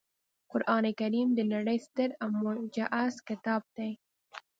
[0.51, 3.91] قرانکریم د نړۍ ستر او معجز کتاب دی